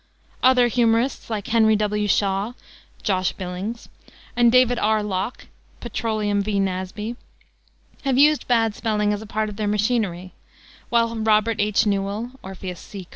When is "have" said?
8.03-8.17